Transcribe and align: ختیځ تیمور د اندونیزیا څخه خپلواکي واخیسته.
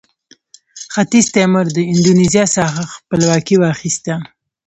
ختیځ 0.93 1.25
تیمور 1.35 1.67
د 1.73 1.77
اندونیزیا 1.91 2.45
څخه 2.57 2.81
خپلواکي 2.95 3.55
واخیسته. 3.59 4.13